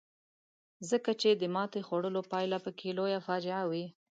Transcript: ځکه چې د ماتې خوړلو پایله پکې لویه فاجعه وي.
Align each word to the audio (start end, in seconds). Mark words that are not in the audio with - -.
ځکه 0.89 1.11
چې 1.21 1.29
د 1.33 1.43
ماتې 1.55 1.81
خوړلو 1.87 2.21
پایله 2.31 2.57
پکې 2.65 2.89
لویه 2.97 3.19
فاجعه 3.27 3.63
وي. 3.71 3.85